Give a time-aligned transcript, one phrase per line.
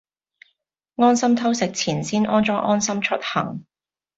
[0.95, 3.63] 安心偷食前先安裝安心出行